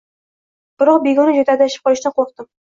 biroq 0.85 1.05
begona 1.05 1.37
joyda 1.37 1.57
adashib 1.59 1.87
qolishdan 1.87 2.19
qo’rqdim. 2.19 2.53